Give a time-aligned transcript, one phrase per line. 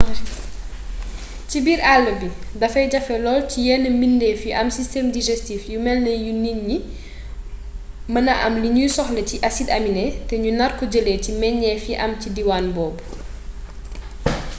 [1.49, 2.27] ci biir àll bi
[2.61, 6.75] dafay jafe lool ci yenn mbidéef yu am système digestif yu melni yu nit ñi
[6.77, 6.77] ñu
[8.13, 11.95] mêna am li ñuy soxla ci acide aminé te ñu narko jëlee ci meññeef yi
[12.03, 13.03] am ci diwaan boobu